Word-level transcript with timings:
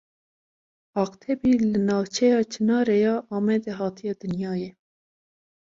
Aqtepî 1.01 1.53
li 1.71 1.79
navçeya 1.87 2.39
Çinarê 2.51 2.97
ya 3.05 3.15
Amedê 3.37 3.71
hatiye 3.79 4.13
dinyayê. 4.21 4.69